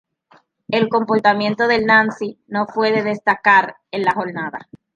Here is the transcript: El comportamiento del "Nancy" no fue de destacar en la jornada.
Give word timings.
El 0.67 0.89
comportamiento 0.89 1.67
del 1.67 1.85
"Nancy" 1.85 2.39
no 2.47 2.65
fue 2.65 2.91
de 2.91 3.03
destacar 3.03 3.75
en 3.91 4.01
la 4.01 4.13
jornada. 4.13 4.67